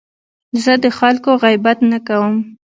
زه 0.63 0.73
د 0.83 0.85
خلکو 0.99 1.31
غیبت 1.43 1.77
نه 1.91 1.99
کوم. 2.07 2.35